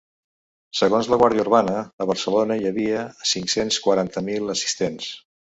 [0.77, 5.13] Segons la guàrdia urbana, a Barcelona hi havia cinc-cents quaranta mil assistents.